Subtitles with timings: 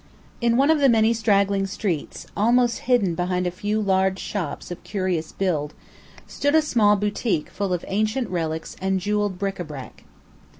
[0.41, 4.83] In one of the many straggling streets, almost hidden behind a few large shops of
[4.83, 5.75] curious build,
[6.25, 10.03] stood a small boutique full of ancient relics and jeweled bric a brac.